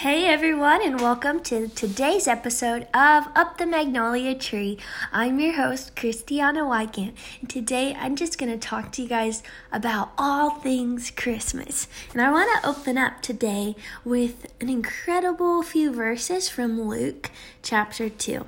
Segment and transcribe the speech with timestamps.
[0.00, 4.78] Hey everyone, and welcome to today's episode of Up the Magnolia Tree.
[5.12, 9.42] I'm your host, Christiana Wygant, and today I'm just going to talk to you guys
[9.70, 11.86] about all things Christmas.
[12.14, 17.30] And I want to open up today with an incredible few verses from Luke
[17.62, 18.46] chapter 2.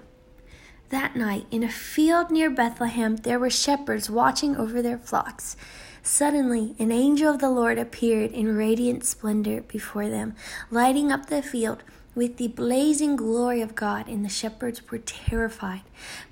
[0.88, 5.58] That night, in a field near Bethlehem, there were shepherds watching over their flocks.
[6.04, 10.34] Suddenly, an angel of the Lord appeared in radiant splendor before them,
[10.68, 11.84] lighting up the field
[12.14, 15.82] with the blazing glory of God, and the shepherds were terrified.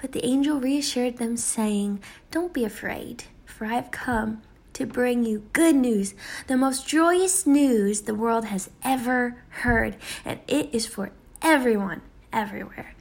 [0.01, 2.01] But the angel reassured them, saying,
[2.33, 4.42] Don't be afraid, for I have come
[4.73, 6.14] to bring you good news,
[6.48, 12.02] the most joyous news the world has ever heard, and it is for everyone,
[12.33, 12.95] everywhere.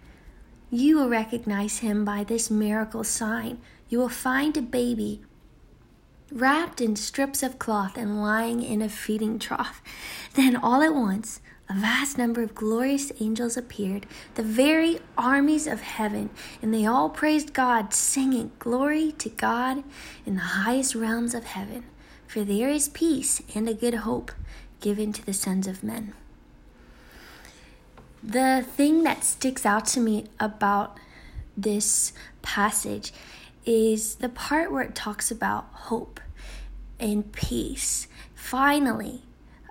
[0.70, 3.60] You will recognize him by this miracle sign.
[3.90, 5.24] You will find a baby
[6.32, 9.82] wrapped in strips of cloth and lying in a feeding trough.
[10.36, 15.82] Then, all at once, a vast number of glorious angels appeared, the very armies of
[15.82, 16.30] heaven,
[16.62, 19.84] and they all praised God, singing, Glory to God
[20.26, 21.84] in the highest realms of heaven,
[22.28, 24.32] for there is peace and a good hope
[24.82, 26.14] given to the sons of men.
[28.24, 30.98] The thing that sticks out to me about
[31.56, 33.14] this passage
[33.70, 36.20] is the part where it talks about hope
[37.00, 38.08] and peace.
[38.34, 39.22] Finally,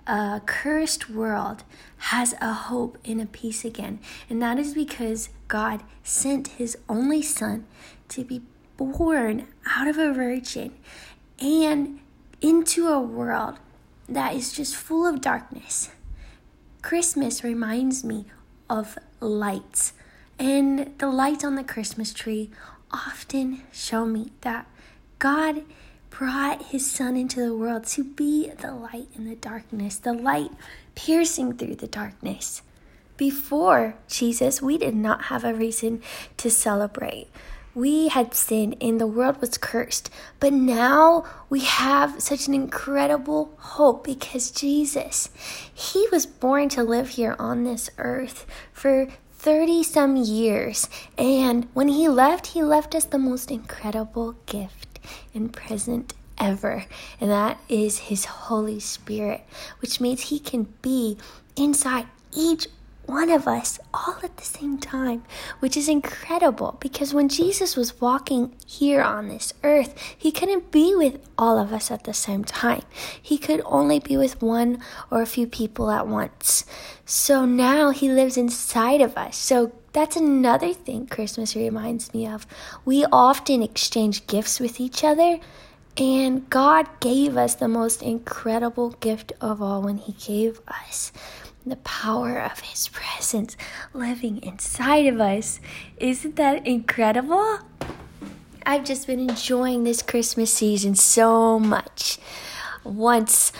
[0.07, 1.63] a cursed world
[1.97, 3.99] has a hope and a peace again.
[4.29, 7.65] And that is because God sent his only son
[8.07, 8.41] to be
[8.77, 10.71] born out of a virgin
[11.37, 11.99] and
[12.39, 13.59] into a world
[14.07, 15.89] that is just full of darkness.
[16.81, 18.27] Christmas reminds me
[18.69, 19.91] of lights,
[20.39, 22.49] and the lights on the Christmas tree
[22.91, 24.67] often show me that
[25.19, 25.63] God
[26.09, 30.51] brought his son into the world to be the light in the darkness, the light
[30.95, 32.61] piercing through the darkness.
[33.17, 36.01] Before Jesus, we did not have a reason
[36.37, 37.27] to celebrate.
[37.75, 40.09] We had sinned and the world was cursed.
[40.39, 45.29] But now we have such an incredible hope because Jesus,
[45.73, 49.07] He was born to live here on this earth for
[49.49, 50.87] 30 some years.
[51.17, 54.99] And when He left, He left us the most incredible gift
[55.33, 56.85] and present ever,
[57.19, 59.41] and that is His Holy Spirit,
[59.79, 61.17] which means He can be
[61.55, 62.67] inside each
[63.09, 65.23] one of us all at the same time,
[65.59, 70.93] which is incredible because when Jesus was walking here on this earth, he couldn't be
[70.95, 72.83] with all of us at the same time.
[73.21, 76.65] He could only be with one or a few people at once.
[77.05, 79.35] So now he lives inside of us.
[79.35, 82.45] So that's another thing Christmas reminds me of.
[82.85, 85.39] We often exchange gifts with each other.
[85.97, 91.11] And God gave us the most incredible gift of all when He gave us
[91.69, 93.55] the power of His presence
[93.93, 95.59] living inside of us.
[95.97, 97.59] Isn't that incredible?
[98.65, 102.19] I've just been enjoying this Christmas season so much.
[102.83, 103.51] Once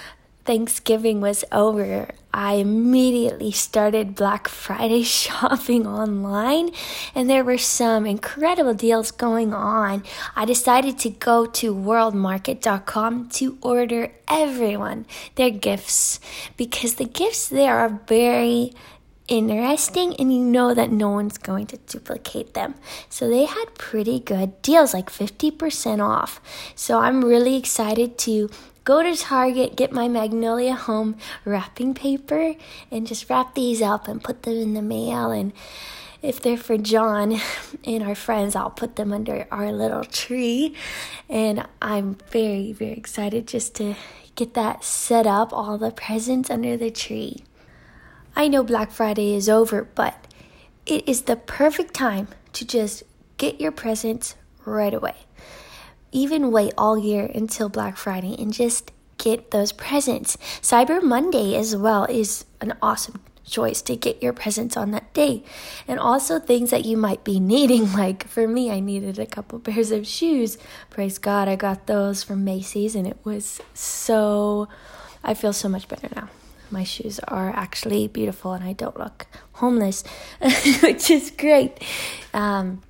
[0.45, 6.71] Thanksgiving was over, I immediately started Black Friday shopping online,
[7.15, 10.03] and there were some incredible deals going on.
[10.35, 16.19] I decided to go to worldmarket.com to order everyone their gifts
[16.55, 18.73] because the gifts there are very
[19.29, 22.75] interesting and you know that no one's going to duplicate them.
[23.09, 26.41] So they had pretty good deals, like 50% off.
[26.75, 28.49] So I'm really excited to
[28.89, 32.55] go to Target, get my Magnolia Home wrapping paper,
[32.89, 35.29] and just wrap these up and put them in the mail.
[35.29, 35.53] And
[36.23, 37.39] if they're for John
[37.83, 40.73] and our friends, I'll put them under our little tree.
[41.29, 43.93] And I'm very, very excited just to
[44.33, 47.43] get that set up, all the presents under the tree.
[48.35, 50.25] I know Black Friday is over, but
[50.87, 53.03] it is the perfect time to just
[53.37, 54.33] get your presents
[54.65, 55.13] right away
[56.11, 60.37] even wait all year until Black Friday and just get those presents.
[60.61, 65.43] Cyber Monday as well is an awesome choice to get your presents on that day.
[65.87, 67.91] And also things that you might be needing.
[67.93, 70.57] Like for me, I needed a couple pairs of shoes.
[70.89, 74.67] Praise God, I got those from Macy's and it was so,
[75.23, 76.29] I feel so much better now.
[76.71, 80.03] My shoes are actually beautiful and I don't look homeless,
[80.83, 81.83] which is great.
[82.31, 82.83] Um,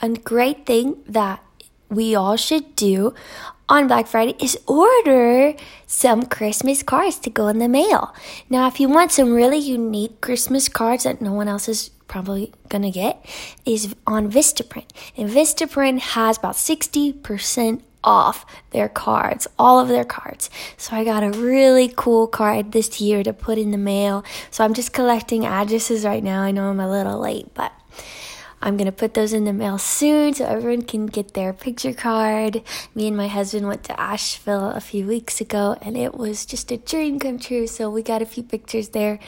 [0.00, 1.42] a great thing that
[1.88, 3.14] we all should do
[3.68, 5.54] on Black Friday is order
[5.86, 8.14] some Christmas cards to go in the mail.
[8.48, 12.52] Now, if you want some really unique Christmas cards that no one else is probably
[12.68, 13.24] gonna get,
[13.66, 14.86] is on Vistaprint.
[15.16, 20.48] And Vistaprint has about 60% off their cards, all of their cards.
[20.76, 24.24] So I got a really cool card this year to put in the mail.
[24.50, 26.42] So I'm just collecting addresses right now.
[26.42, 27.72] I know I'm a little late, but
[28.60, 31.92] I'm going to put those in the mail soon so everyone can get their picture
[31.92, 32.62] card.
[32.94, 36.72] Me and my husband went to Asheville a few weeks ago and it was just
[36.72, 37.66] a dream come true.
[37.66, 39.18] So we got a few pictures there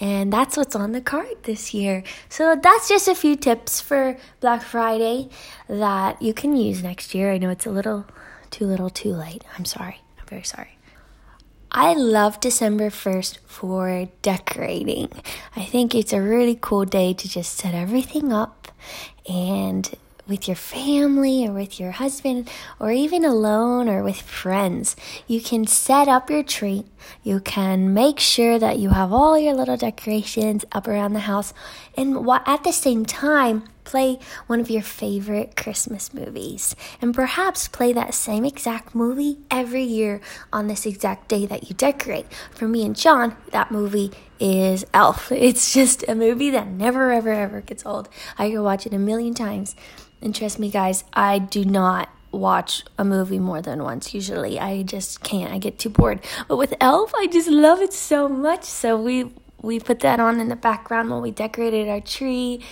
[0.00, 2.04] and that's what's on the card this year.
[2.28, 5.30] So that's just a few tips for Black Friday
[5.68, 7.32] that you can use next year.
[7.32, 8.06] I know it's a little
[8.50, 9.44] too little too late.
[9.58, 10.00] I'm sorry.
[10.18, 10.75] I'm very sorry.
[11.70, 15.10] I love December 1st for decorating.
[15.54, 18.68] I think it's a really cool day to just set everything up
[19.28, 19.94] and
[20.28, 24.96] with your family or with your husband or even alone or with friends.
[25.26, 26.84] You can set up your tree.
[27.22, 31.52] You can make sure that you have all your little decorations up around the house
[31.96, 37.94] and at the same time play one of your favorite Christmas movies and perhaps play
[37.94, 40.20] that same exact movie every year
[40.52, 42.26] on this exact day that you decorate.
[42.50, 45.32] For me and John, that movie is Elf.
[45.46, 48.08] It's just a movie that never ever ever gets old.
[48.36, 49.74] I could watch it a million times
[50.20, 54.58] and trust me, guys, I do not watch a movie more than once usually.
[54.58, 55.52] I just can't.
[55.52, 56.20] I get too bored.
[56.48, 58.64] But with Elf, I just love it so much.
[58.64, 59.32] So we
[59.62, 62.62] we put that on in the background while we decorated our tree,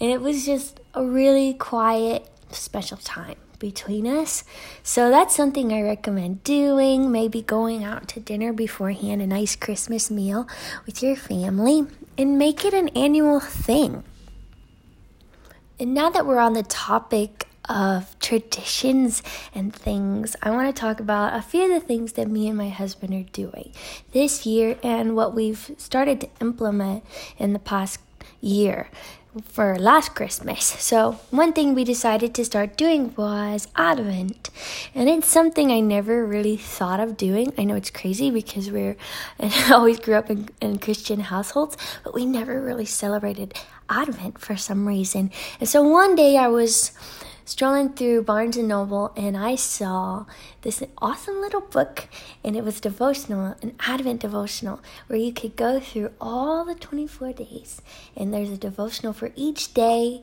[0.00, 4.44] and it was just a really quiet, special time between us.
[4.82, 7.10] So that's something I recommend doing.
[7.10, 10.46] Maybe going out to dinner beforehand, a nice Christmas meal
[10.86, 11.86] with your family,
[12.18, 14.04] and make it an annual thing.
[15.80, 19.22] And now that we're on the topic of traditions
[19.54, 22.56] and things, I want to talk about a few of the things that me and
[22.56, 23.72] my husband are doing
[24.12, 27.04] this year and what we've started to implement
[27.38, 28.00] in the past
[28.40, 28.88] year
[29.42, 30.64] for last Christmas.
[30.64, 34.50] So, one thing we decided to start doing was Advent.
[34.94, 37.52] And it's something I never really thought of doing.
[37.58, 38.96] I know it's crazy because we're
[39.38, 43.54] and always grew up in, in Christian households, but we never really celebrated
[43.88, 45.30] Advent for some reason.
[45.58, 46.92] And so one day I was
[47.44, 50.24] strolling through Barnes and Noble and I saw
[50.62, 52.08] this awesome little book
[52.42, 57.34] and it was devotional, an Advent devotional where you could go through all the 24
[57.34, 57.82] days
[58.16, 60.22] and there's a devotional for each day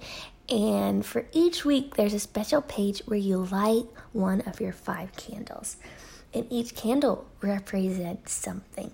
[0.49, 5.15] and for each week there's a special page where you light one of your five
[5.15, 5.77] candles
[6.33, 8.91] and each candle represents something.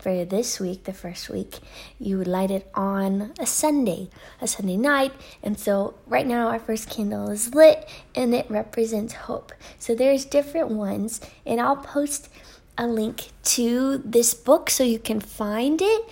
[0.00, 1.58] For this week, the first week,
[1.98, 5.12] you would light it on a Sunday, a Sunday night.
[5.42, 9.52] And so right now our first candle is lit and it represents hope.
[9.78, 12.28] So there's different ones and I'll post
[12.76, 16.08] a link to this book so you can find it.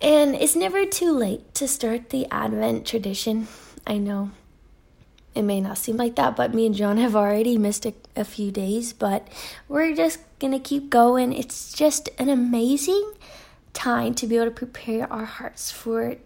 [0.00, 3.48] And it's never too late to start the Advent tradition.
[3.86, 4.30] I know
[5.38, 8.24] it may not seem like that, but me and John have already missed a, a
[8.24, 9.28] few days, but
[9.68, 11.32] we're just gonna keep going.
[11.32, 13.12] It's just an amazing
[13.72, 16.16] time to be able to prepare our hearts for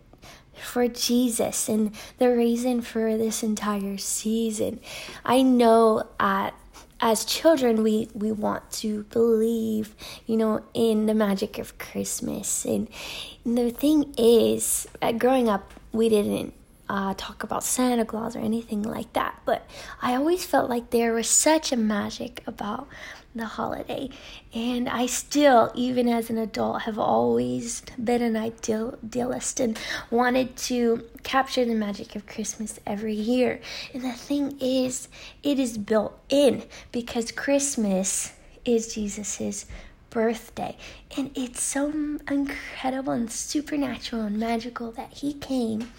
[0.55, 4.81] for Jesus and the reason for this entire season.
[5.26, 6.55] I know at
[6.99, 9.94] as children we we want to believe
[10.25, 12.87] you know in the magic of christmas and,
[13.44, 16.55] and the thing is uh, growing up we didn't
[16.88, 19.67] uh, talk about Santa Claus or anything like that, but
[20.00, 22.88] I always felt like there was such a magic about
[23.34, 24.11] the holiday.
[24.55, 29.78] And I still, even as an adult, have always been an idealist and
[30.11, 33.61] wanted to capture the magic of Christmas every year.
[33.95, 35.09] And the thing is,
[35.42, 38.33] it is built in because Christmas
[38.64, 39.66] is Jesus's
[40.12, 40.76] birthday.
[41.16, 41.88] And it's so
[42.31, 45.90] incredible and supernatural and magical that he came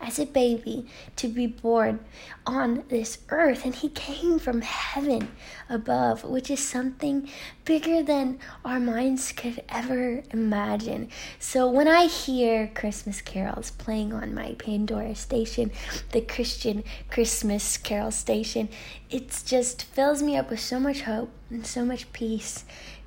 [0.00, 0.86] as a baby
[1.16, 2.00] to be born
[2.46, 3.64] on this earth.
[3.64, 5.28] And he came from heaven
[5.68, 7.28] above, which is something
[7.64, 11.08] bigger than our minds could ever imagine.
[11.38, 15.70] So when I hear Christmas carols playing on my Pandora station,
[16.12, 18.68] the Christian Christmas carol station,
[19.10, 22.64] it just fills me up with so much hope and so much peace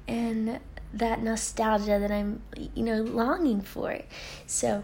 [0.08, 0.60] and
[0.94, 2.42] that nostalgia that I'm,
[2.74, 4.00] you know, longing for.
[4.48, 4.82] So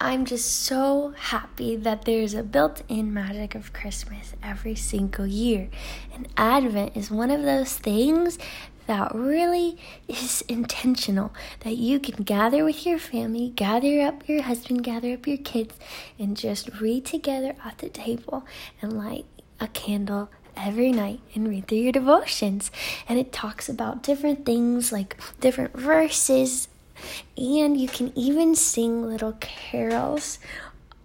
[0.00, 5.68] I'm just so happy that there's a built in magic of Christmas every single year.
[6.12, 8.38] And Advent is one of those things
[8.86, 14.84] that really is intentional that you can gather with your family, gather up your husband,
[14.84, 15.74] gather up your kids,
[16.18, 18.44] and just read together at the table
[18.82, 19.24] and light
[19.60, 22.70] a candle every night and read through your devotions.
[23.08, 26.68] And it talks about different things like different verses,
[27.36, 30.38] and you can even sing little carols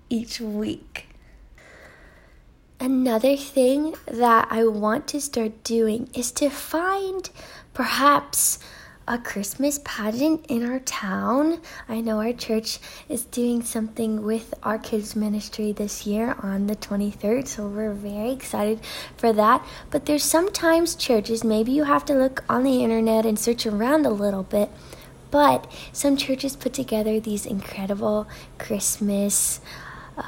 [0.10, 1.08] each week.
[2.79, 7.29] Another thing that I want to start doing is to find
[7.74, 8.60] perhaps
[9.09, 11.59] a Christmas pageant in our town.
[11.89, 12.77] I know our church
[13.09, 18.29] is doing something with our kids' ministry this year on the 23rd, so we're very
[18.29, 18.79] excited
[19.17, 19.65] for that.
[19.89, 24.05] But there's sometimes churches, maybe you have to look on the internet and search around
[24.05, 24.69] a little bit,
[25.31, 28.27] but some churches put together these incredible
[28.59, 29.59] Christmas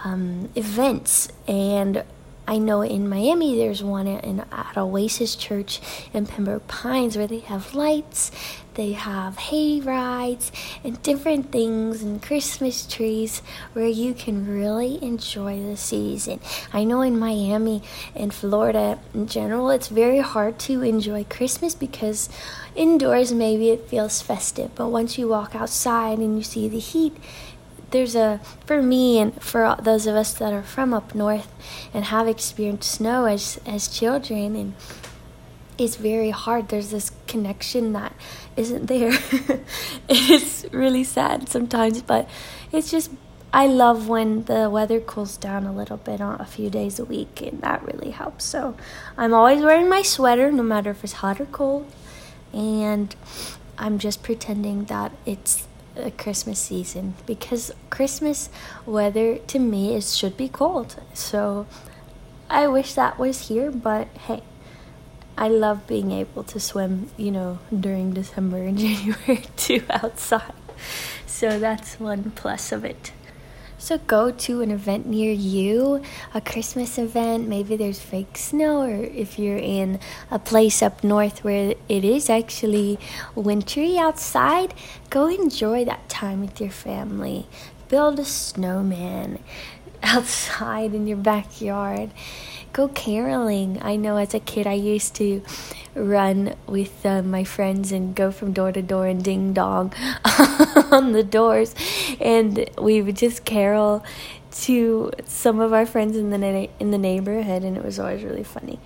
[0.04, 2.04] um, events and
[2.52, 5.80] I know in Miami there's one in, at Oasis Church
[6.14, 8.30] in Pembroke Pines where they have lights,
[8.74, 10.52] they have hay rides,
[10.84, 13.42] and different things and Christmas trees
[13.72, 16.42] where you can really enjoy the season.
[16.74, 22.28] I know in Miami and Florida in general it's very hard to enjoy Christmas because
[22.76, 27.16] indoors maybe it feels festive, but once you walk outside and you see the heat,
[27.92, 31.52] there's a for me and for those of us that are from up north
[31.94, 34.74] and have experienced snow as as children and
[35.78, 36.70] it's very hard.
[36.70, 38.14] There's this connection that
[38.56, 39.14] isn't there.
[40.10, 42.30] It's really sad sometimes but
[42.72, 43.12] it's just
[43.54, 47.06] I love when the weather cools down a little bit on a few days a
[47.06, 48.46] week and that really helps.
[48.46, 48.78] So
[49.18, 51.92] I'm always wearing my sweater no matter if it's hot or cold
[52.54, 53.14] and
[53.78, 58.50] I'm just pretending that it's a Christmas season because Christmas
[58.86, 60.96] weather to me is should be cold.
[61.14, 61.68] So
[62.50, 64.44] I wish that was here, but hey,
[65.38, 70.54] I love being able to swim, you know, during December and January too outside.
[71.26, 73.12] So that's one plus of it.
[73.82, 76.04] So go to an event near you,
[76.36, 77.48] a Christmas event.
[77.48, 82.30] Maybe there's fake snow, or if you're in a place up north where it is
[82.30, 83.00] actually
[83.34, 84.76] wintry outside,
[85.10, 87.48] go enjoy that time with your family.
[87.90, 89.40] Build a snowman
[90.04, 92.12] outside in your backyard
[92.74, 93.80] go caroling.
[93.82, 95.42] I know as a kid I used to
[95.96, 99.94] run with uh, my friends and go from door to door and ding dong
[100.92, 101.76] on the doors,
[102.20, 104.04] and we would just carol
[104.52, 108.24] to some of our friends in the na- in the neighborhood, and it was always
[108.24, 108.80] really funny.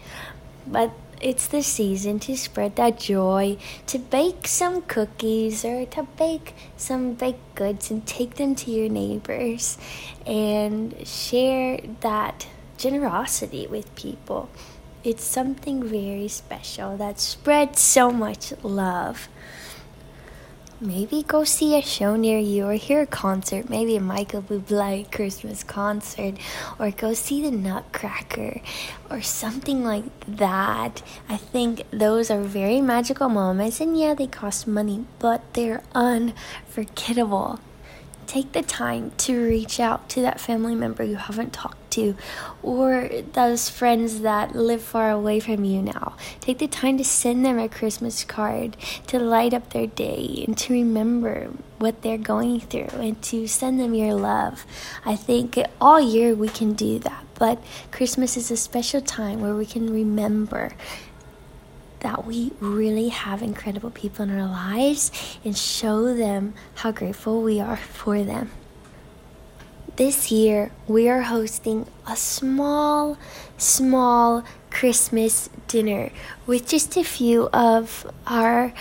[0.68, 6.54] But it's the season to spread that joy, to bake some cookies or to bake
[6.78, 9.78] some baked goods and take them to your neighbors
[10.26, 14.50] and share that generosity with people.
[15.04, 19.28] It's something very special that spreads so much love.
[20.82, 25.10] Maybe go see a show near you or hear a concert, maybe a Michael Bublé
[25.10, 26.36] Christmas concert,
[26.78, 28.60] or go see the Nutcracker
[29.10, 31.02] or something like that.
[31.30, 37.62] I think those are very magical moments, and yeah, they cost money, but they're unforgettable.
[38.28, 42.16] Take the time to reach out to that family member you haven't talked to
[42.62, 46.16] or those friends that live far away from you now.
[46.40, 50.58] Take the time to send them a Christmas card to light up their day and
[50.58, 54.66] to remember what they're going through and to send them your love.
[55.06, 59.56] I think all year we can do that, but Christmas is a special time where
[59.56, 60.72] we can remember
[62.00, 65.12] that we really have incredible people in our lives
[65.44, 68.52] and show them how grateful we are for them.
[69.98, 73.18] This year, we are hosting a small,
[73.58, 76.10] small Christmas dinner
[76.46, 78.74] with just a few of our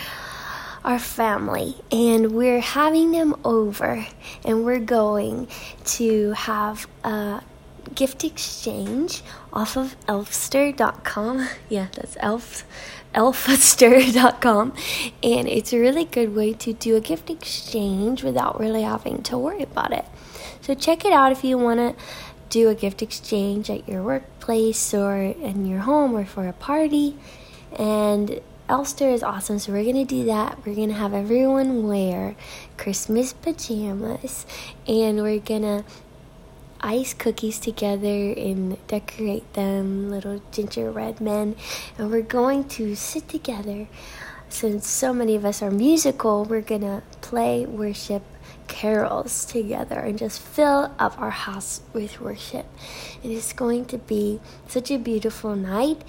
[0.83, 4.05] our family and we're having them over
[4.43, 5.47] and we're going
[5.85, 7.41] to have a
[7.95, 11.47] gift exchange off of elfster.com.
[11.69, 12.65] Yeah, that's elf
[13.13, 14.73] elfster.com
[15.23, 19.37] and it's a really good way to do a gift exchange without really having to
[19.37, 20.03] worry about it.
[20.65, 21.95] So check it out if you want to
[22.49, 27.19] do a gift exchange at your workplace or in your home or for a party.
[27.77, 30.65] And Elfster is awesome, so we're gonna do that.
[30.65, 32.35] We're gonna have everyone wear
[32.77, 34.47] Christmas pajamas
[34.87, 35.85] and we're gonna
[36.81, 41.55] ice cookies together and decorate them, little gingerbread men.
[41.99, 43.87] And we're going to sit together.
[44.49, 48.23] Since so many of us are musical, we're gonna play worship
[48.67, 52.65] carols together and just fill up our house with worship.
[53.23, 56.03] It is going to be such a beautiful night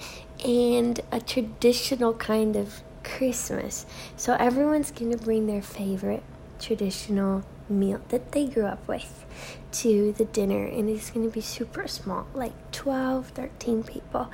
[0.45, 3.85] and a traditional kind of Christmas.
[4.15, 6.23] So everyone's going to bring their favorite
[6.59, 9.25] traditional meal that they grew up with
[9.71, 14.31] to the dinner and it's going to be super small like 12 13 people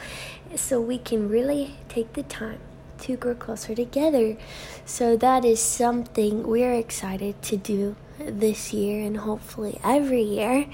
[0.55, 2.59] so we can really take the time
[2.99, 4.37] to grow closer together
[4.85, 10.67] so that is something we're excited to do this year and hopefully every year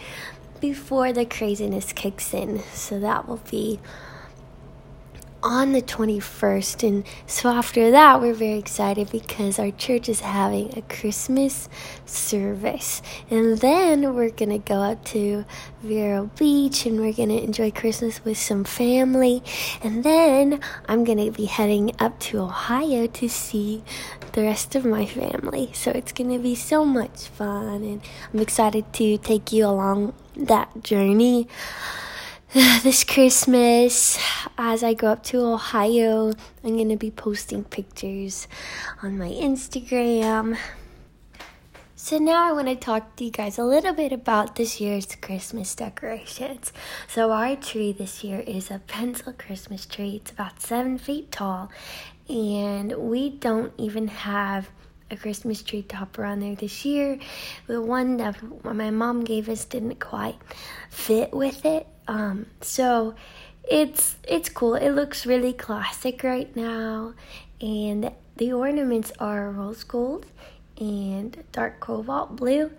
[0.60, 2.62] before the craziness kicks in.
[2.74, 3.80] So that will be
[5.42, 6.88] on the 21st.
[6.88, 11.70] And so after that, we're very excited because our church is having a Christmas
[12.06, 13.02] service.
[13.30, 15.46] And then we're going to go out to
[15.82, 19.44] Vero Beach and we're going to enjoy Christmas with some family.
[19.82, 23.84] And then I'm going to be heading up to Ohio to see
[24.34, 25.72] the rest of my family.
[25.74, 27.84] So it's going to be so much fun.
[27.84, 28.02] And
[28.34, 31.48] I'm excited to take you along that journey.
[32.82, 34.18] this Christmas,
[34.58, 38.48] as I go up to Ohio, I'm going to be posting pictures
[39.04, 40.58] on my Instagram.
[41.96, 45.06] So, now I want to talk to you guys a little bit about this year's
[45.16, 46.74] Christmas decorations.
[47.08, 51.70] So, our tree this year is a pencil Christmas tree, it's about seven feet tall,
[52.28, 54.72] and we don't even have
[55.12, 57.20] a Christmas tree topper on there this year.
[57.68, 60.38] The one that my mom gave us didn't quite
[60.90, 61.86] fit with it.
[62.10, 63.14] Um, so
[63.64, 64.74] it's it's cool.
[64.74, 67.14] It looks really classic right now,
[67.62, 70.26] and the ornaments are rose gold
[70.80, 72.72] and dark cobalt blue,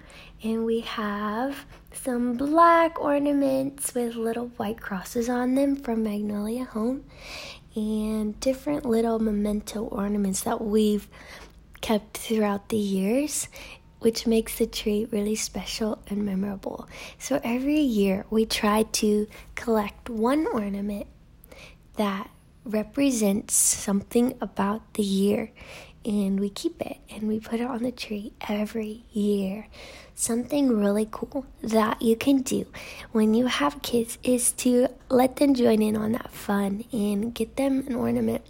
[0.42, 7.04] and we have some black ornaments with little white crosses on them from Magnolia Home,
[7.76, 11.06] and different little memento ornaments that we've
[11.80, 13.46] kept throughout the years,
[14.00, 16.88] which makes the tree really special and memorable.
[17.18, 21.06] So every year we try to collect one ornament
[21.96, 22.30] that
[22.64, 25.50] represents something about the year
[26.04, 29.68] and we keep it and we put it on the tree every year.
[30.14, 32.66] Something really cool that you can do
[33.12, 37.56] when you have kids is to let them join in on that fun and get
[37.56, 38.44] them an ornament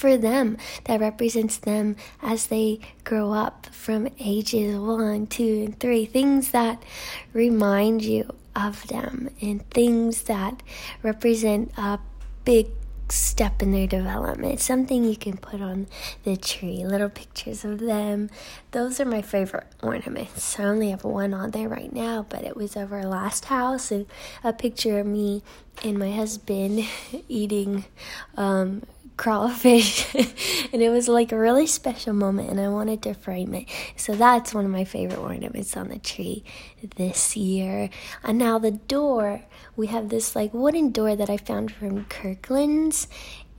[0.00, 6.06] for them that represents them as they grow up from ages one, two, and three.
[6.06, 6.82] Things that
[7.34, 10.62] remind you of them and things that
[11.02, 11.98] represent a
[12.44, 12.68] big
[13.12, 14.60] step in their development.
[14.60, 15.86] Something you can put on
[16.24, 18.30] the tree, little pictures of them.
[18.70, 20.58] Those are my favorite ornaments.
[20.58, 23.90] I only have one on there right now, but it was of our last house
[23.90, 24.06] and
[24.42, 25.42] a picture of me
[25.84, 26.86] and my husband
[27.28, 27.84] eating
[28.36, 28.82] um,
[29.20, 30.14] crawfish
[30.72, 33.66] and it was like a really special moment and I wanted to frame it.
[33.94, 36.42] So that's one of my favorite ornaments on the tree
[36.96, 37.90] this year.
[38.24, 39.42] And now the door,
[39.76, 43.08] we have this like wooden door that I found from Kirkland's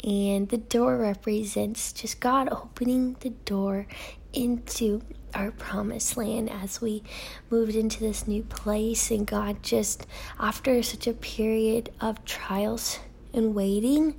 [0.04, 3.86] and the door represents just God opening the door
[4.34, 5.04] into
[5.36, 7.04] our promised land as we
[7.52, 10.08] moved into this new place and God just
[10.40, 12.98] after such a period of trials
[13.32, 14.16] and waiting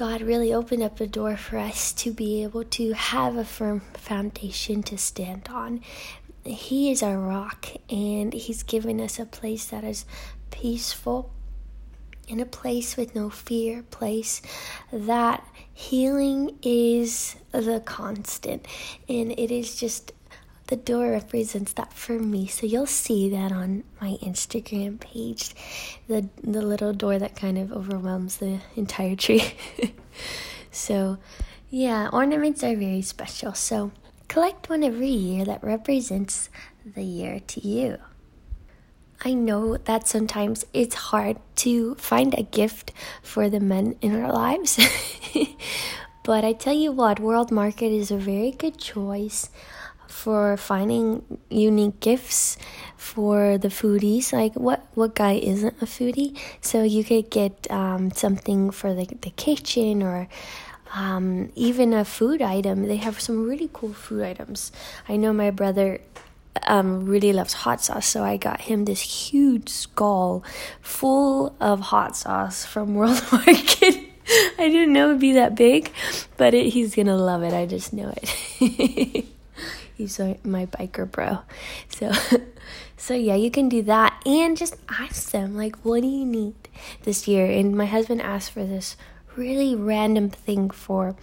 [0.00, 3.82] God really opened up a door for us to be able to have a firm
[3.92, 5.82] foundation to stand on.
[6.42, 10.06] He is our rock, and He's given us a place that is
[10.50, 11.30] peaceful,
[12.26, 14.40] in a place with no fear, place
[14.90, 18.66] that healing is the constant,
[19.06, 20.12] and it is just
[20.70, 22.46] the door represents that for me.
[22.46, 25.50] So you'll see that on my Instagram page,
[26.06, 29.42] the the little door that kind of overwhelms the entire tree.
[30.70, 31.18] so,
[31.68, 33.52] yeah, ornaments are very special.
[33.52, 33.90] So,
[34.28, 36.48] collect one every year that represents
[36.86, 37.98] the year to you.
[39.22, 44.32] I know that sometimes it's hard to find a gift for the men in our
[44.32, 44.78] lives.
[46.24, 49.50] but I tell you what, World Market is a very good choice
[50.10, 52.58] for finding unique gifts
[52.96, 54.32] for the foodies.
[54.32, 56.36] Like, what what guy isn't a foodie?
[56.60, 60.28] So you could get um, something for the the kitchen or.
[60.92, 62.88] Um, even a food item.
[62.88, 64.72] They have some really cool food items.
[65.08, 66.00] I know my brother
[66.66, 70.42] um, really loves hot sauce, so I got him this huge skull
[70.80, 74.02] full of hot sauce from World Market.
[74.58, 75.92] I didn't know it'd be that big,
[76.36, 77.52] but it, he's gonna love it.
[77.52, 79.26] I just know it.
[80.00, 81.40] he's my biker bro.
[81.88, 82.12] So,
[82.96, 86.54] so yeah, you can do that and just ask them like, what do you need
[87.02, 87.46] this year?
[87.46, 88.96] And my husband asked for this
[89.36, 91.14] really random thing for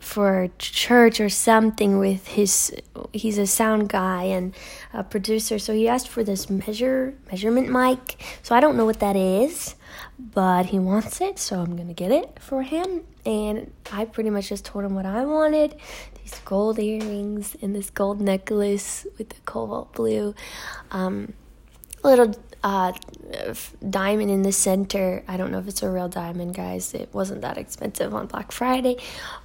[0.00, 2.74] for church or something with his
[3.12, 4.54] he's a sound guy and
[4.92, 5.58] a producer.
[5.58, 8.20] So he asked for this measure measurement mic.
[8.42, 9.76] So i don't know what that is
[10.18, 11.38] but he wants it.
[11.38, 13.02] So i'm gonna get it for him.
[13.24, 15.76] And i pretty much just told him what i wanted
[16.24, 20.34] these gold earrings and this gold necklace with the cobalt blue
[20.90, 21.34] um,
[22.02, 22.92] little uh,
[23.88, 25.22] diamond in the center.
[25.28, 26.94] I don't know if it's a real diamond, guys.
[26.94, 28.96] It wasn't that expensive on Black Friday.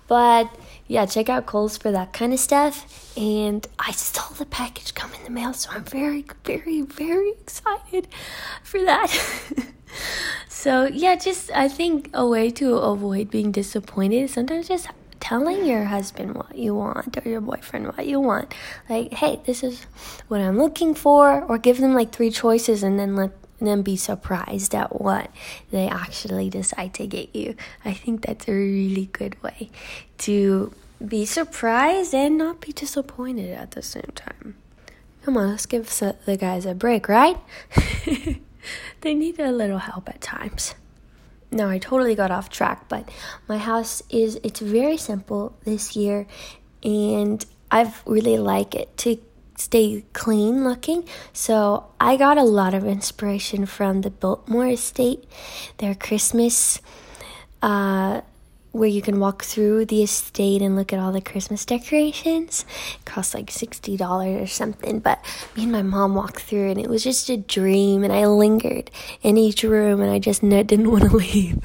[0.08, 0.50] But
[0.88, 3.18] yeah, check out Kohl's for that kind of stuff.
[3.18, 8.08] And I saw the package come in the mail, so I'm very, very, very excited
[8.64, 9.10] for that.
[10.48, 14.88] so yeah, just I think a way to avoid being disappointed sometimes just
[15.20, 18.54] telling your husband what you want or your boyfriend what you want.
[18.88, 19.86] Like, hey, this is
[20.28, 23.96] what I'm looking for, or give them like three choices and then let them be
[23.96, 25.30] surprised at what
[25.72, 27.56] they actually decide to get you.
[27.84, 29.70] I think that's a really good way
[30.20, 30.74] to
[31.06, 34.56] be surprised and not be disappointed at the same time.
[35.24, 35.88] Come on, let's give
[36.26, 37.38] the guys a break, right?
[39.02, 40.76] they need a little help at times.
[41.52, 43.10] Now I totally got off track, but
[43.48, 46.28] my house is it's very simple this year
[46.84, 49.18] and I've really like it to
[49.58, 51.08] stay clean looking.
[51.34, 55.26] So I got a lot of inspiration from the Biltmore estate,
[55.78, 56.82] their Christmas
[57.62, 58.22] uh
[58.72, 62.66] where you can walk through the estate and look at all the Christmas decorations.
[62.94, 65.24] It costs like $60 or something, but
[65.56, 68.92] me and my mom walked through and it was just a dream and I lingered
[69.24, 71.60] in each room and I just didn't want to leave.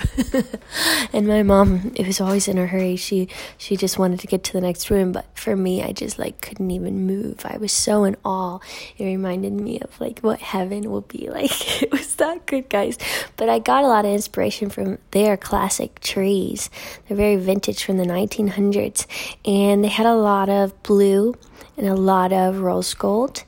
[1.13, 2.97] and my mom, it was always in a hurry.
[2.97, 6.19] She she just wanted to get to the next room, but for me, I just
[6.19, 7.45] like couldn't even move.
[7.45, 8.61] I was so in awe.
[8.97, 11.83] It reminded me of like what heaven will be like.
[11.83, 12.97] it was that good, guys.
[13.37, 16.71] But I got a lot of inspiration from their classic trees.
[17.09, 19.07] They're very vintage from the 1900s.
[19.45, 21.35] And they had a lot of blue
[21.77, 23.45] and a lot of rose gold.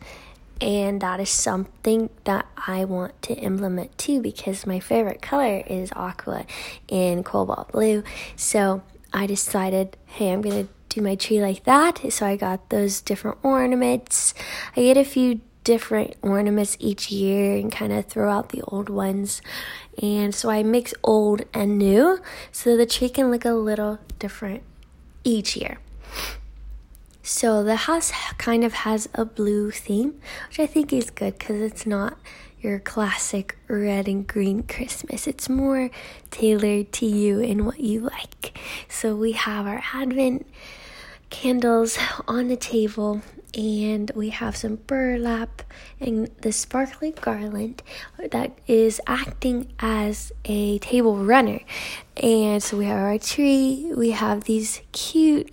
[0.61, 5.93] And that is something that I want to implement too because my favorite color is
[5.95, 6.47] aqua
[6.89, 8.03] and cobalt blue.
[8.37, 12.01] So I decided, hey, I'm going to do my tree like that.
[12.11, 14.33] So I got those different ornaments.
[14.77, 18.89] I get a few different ornaments each year and kind of throw out the old
[18.89, 19.43] ones.
[20.01, 22.21] And so I mix old and new
[22.53, 24.63] so the tree can look a little different
[25.25, 25.79] each year.
[27.25, 31.61] So the house kind of has a blue theme, which I think is good because
[31.61, 32.17] it's not
[32.61, 35.27] your classic red and green Christmas.
[35.27, 35.91] It's more
[36.31, 38.57] tailored to you and what you like.
[38.89, 40.47] So we have our Advent
[41.29, 41.99] candles
[42.29, 43.23] on the table
[43.57, 45.63] and we have some burlap
[45.99, 47.83] and the sparkly garland
[48.31, 51.61] that is acting as a table runner.
[52.23, 55.51] And so we have our tree, we have these cute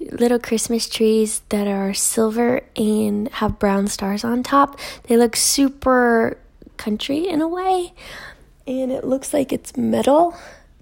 [0.00, 4.78] little Christmas trees that are silver and have brown stars on top.
[5.04, 6.38] They look super
[6.78, 7.92] country in a way,
[8.66, 10.34] and it looks like it's metal,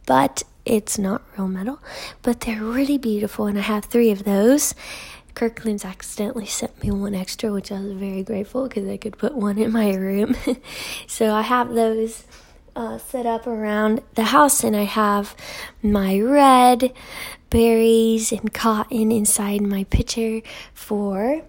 [0.06, 1.80] but it's not real metal.
[2.22, 4.74] But they're really beautiful, and I have three of those.
[5.38, 9.36] Kirkland's accidentally sent me one extra, which I was very grateful because I could put
[9.36, 10.34] one in my room.
[11.06, 12.24] so I have those
[12.74, 15.36] uh, set up around the house, and I have
[15.80, 16.92] my red
[17.50, 20.42] berries and cotton inside my pitcher
[20.74, 21.42] for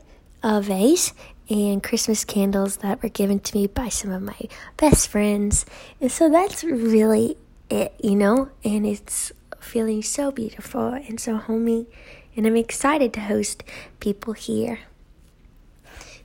[0.44, 1.14] a vase
[1.50, 4.40] and Christmas candles that were given to me by some of my
[4.78, 5.66] best friends.
[6.00, 7.38] And so that's really
[7.72, 11.88] it, you know, and it's feeling so beautiful and so homey
[12.40, 13.66] and I'm excited to host
[14.00, 14.80] people here.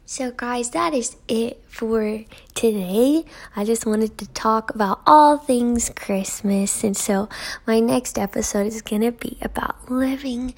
[0.07, 2.24] So, guys, that is it for
[2.55, 3.24] today.
[3.57, 6.85] I just wanted to talk about all things Christmas.
[6.85, 7.29] And so,
[7.66, 10.55] my next episode is going to be about living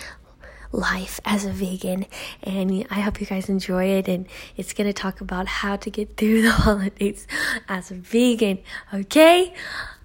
[0.72, 2.04] life as a vegan.
[2.42, 4.08] And I hope you guys enjoy it.
[4.08, 4.26] And
[4.58, 7.26] it's going to talk about how to get through the holidays
[7.66, 8.58] as a vegan.
[8.92, 9.54] Okay?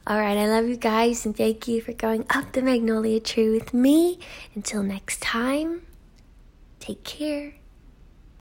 [0.08, 3.52] All right, I love you guys and thank you for going up the magnolia tree
[3.52, 4.18] with me.
[4.56, 5.84] Until next time,
[6.80, 7.61] take care.